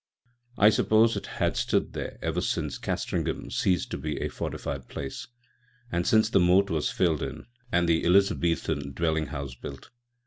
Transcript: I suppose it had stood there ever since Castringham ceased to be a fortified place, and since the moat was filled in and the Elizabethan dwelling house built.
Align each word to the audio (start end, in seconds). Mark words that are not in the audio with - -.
I 0.57 0.71
suppose 0.71 1.15
it 1.15 1.27
had 1.37 1.55
stood 1.55 1.93
there 1.93 2.17
ever 2.23 2.41
since 2.41 2.79
Castringham 2.79 3.51
ceased 3.51 3.91
to 3.91 3.99
be 3.99 4.17
a 4.19 4.29
fortified 4.29 4.87
place, 4.87 5.27
and 5.91 6.07
since 6.07 6.27
the 6.27 6.39
moat 6.39 6.71
was 6.71 6.89
filled 6.89 7.21
in 7.21 7.45
and 7.71 7.87
the 7.87 8.03
Elizabethan 8.03 8.93
dwelling 8.93 9.27
house 9.27 9.53
built. 9.53 9.91